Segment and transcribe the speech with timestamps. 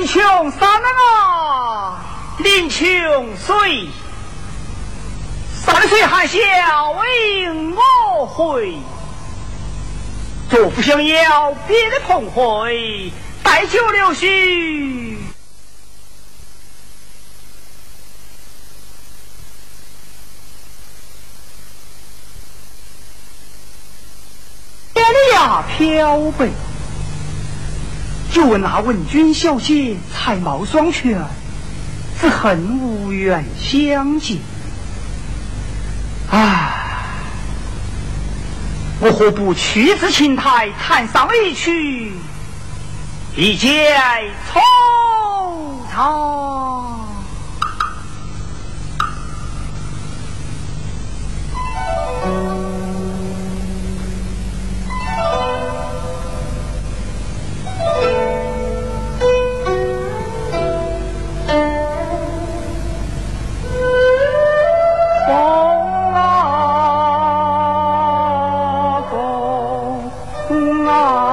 [0.00, 1.98] 林琼三那个，
[2.38, 3.90] 临邛水，
[5.62, 6.38] 三水含笑
[6.92, 7.50] 为
[8.16, 8.78] 我回。
[10.48, 15.18] 若不相邀，别的同会，带酒留须，
[24.94, 26.46] 千呀漂泊。
[28.32, 31.20] 就问那文君小姐，才貌双全，
[32.20, 34.38] 只恨无缘相见。
[36.30, 36.76] 唉。
[39.02, 42.12] 我何不屈指青台，弹上一曲，
[43.34, 43.96] 一解
[44.52, 44.60] 惆
[45.90, 46.69] 怅。
[70.90, 71.29] ना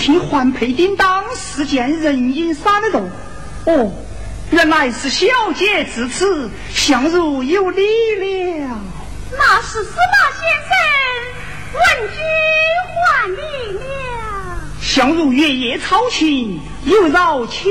[0.00, 3.10] 听环佩叮当，是件人影闪的动。
[3.66, 3.92] 哦，
[4.50, 7.82] 原来是小姐至此，相如有礼
[8.14, 8.80] 了。
[9.30, 10.72] 那是司马先生，
[11.74, 12.18] 问君
[12.96, 13.80] 还礼了。
[14.80, 17.70] 相如月夜操琴，有扰千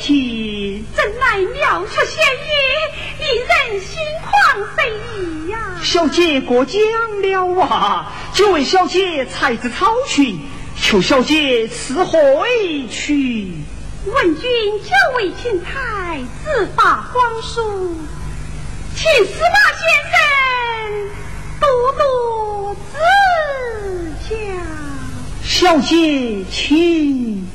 [0.00, 0.86] 庭。
[0.96, 4.30] 真乃妙出仙意，令人心旷
[4.76, 5.58] 神怡呀。
[5.82, 6.80] 小姐过奖
[7.20, 8.12] 了啊！
[8.32, 10.40] 久为小姐才子操琴，
[10.86, 12.18] 求小姐赐回
[12.90, 13.54] 去。
[14.04, 14.42] 问君
[14.82, 17.96] 久为请才，自发光叔，
[18.94, 19.82] 请司马先
[20.12, 20.14] 生
[21.58, 22.98] 多多指
[24.28, 24.36] 教。
[25.42, 27.48] 小姐，请。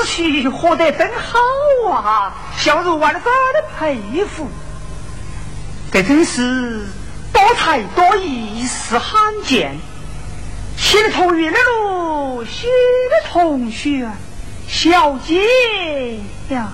[0.00, 1.38] 此曲活得真好
[1.92, 2.34] 啊！
[2.56, 3.22] 小如万分
[3.54, 4.48] 的佩服，
[5.92, 6.86] 这真是
[7.32, 9.76] 多才多艺，是罕见。
[10.76, 14.10] 写的同韵的路，写的同学，
[14.66, 16.68] 小姐呀。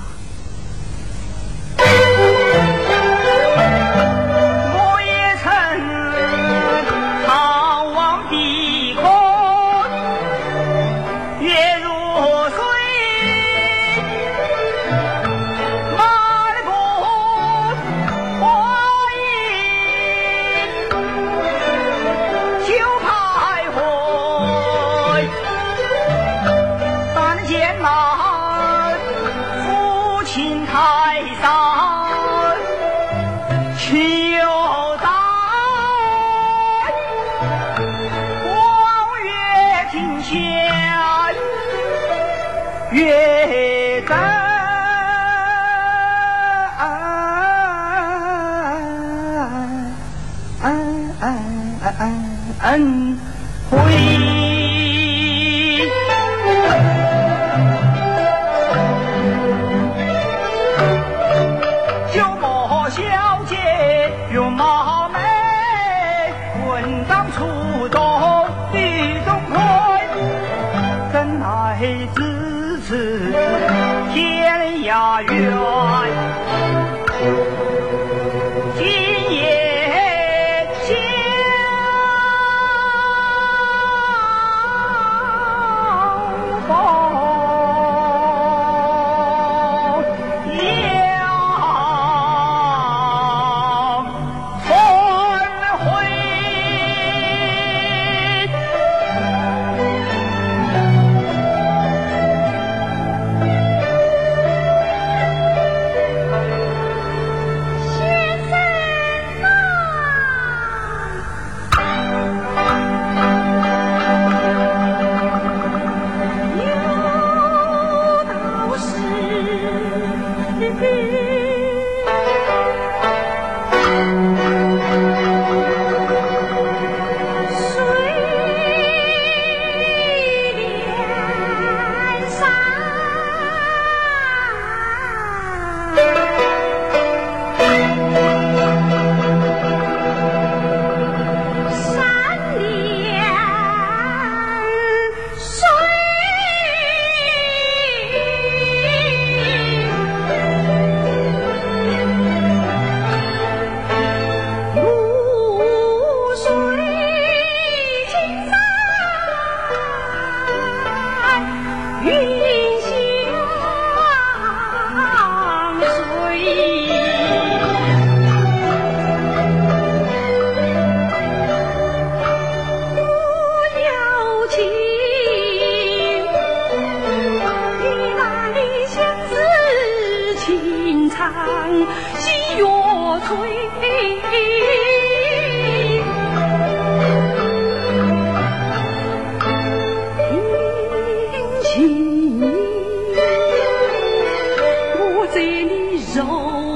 [33.87, 33.93] 秋
[35.01, 35.07] 刀
[38.45, 38.51] 望
[39.23, 39.29] 月
[39.93, 40.27] 亭下
[42.91, 44.01] 月
[67.37, 68.79] 初到雨
[69.27, 69.61] 中来，
[71.13, 71.79] 怎奈
[72.15, 72.19] 咫
[72.89, 73.31] 尺
[74.15, 74.17] 天
[74.85, 75.53] 涯远。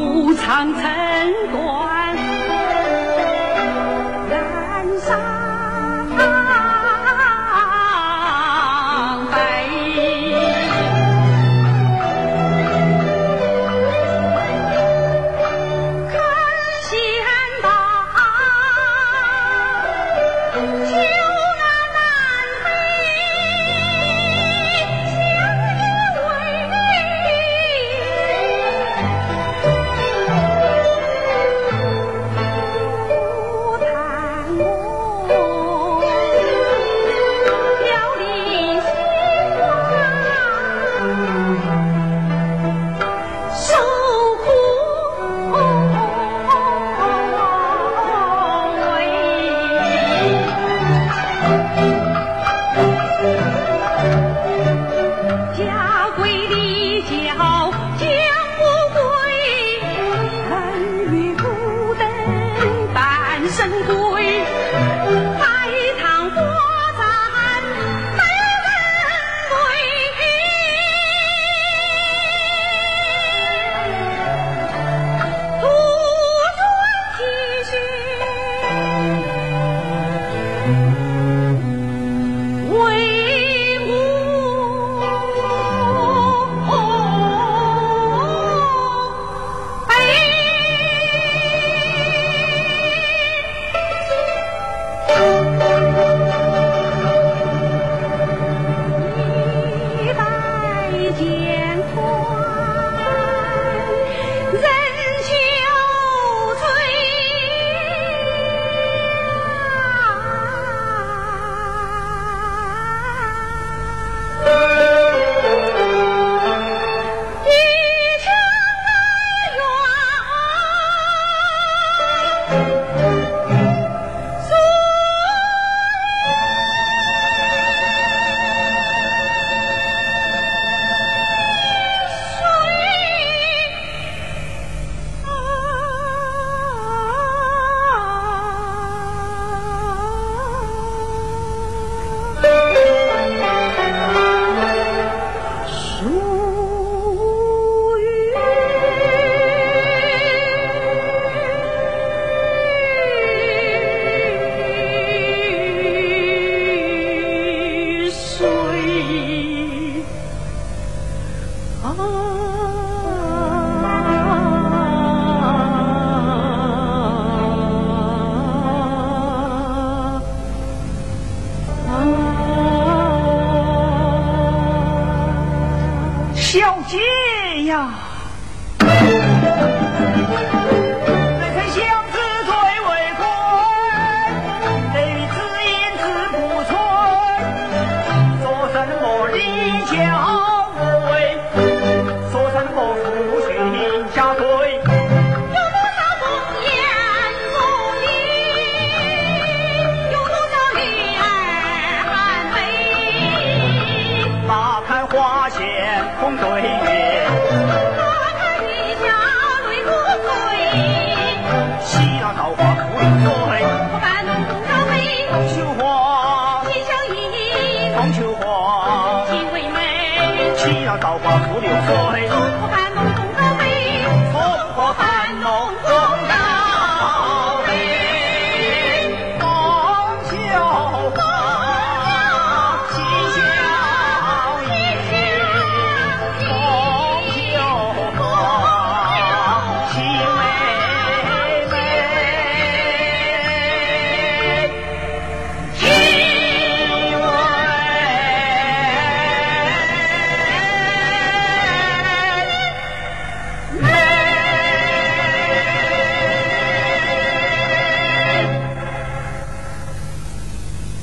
[0.00, 0.64] 七要
[1.52, 1.99] 桃花